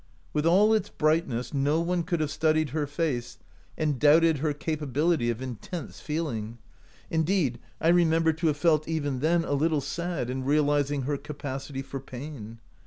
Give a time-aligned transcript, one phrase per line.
[0.33, 3.37] With all its brightness, no one could have studied her face
[3.77, 6.57] and doubted her capability of in tense feeling.
[7.11, 11.83] Indeed, I remember to have felt even then a little sad in realizing her capacity
[11.83, 12.57] for pain.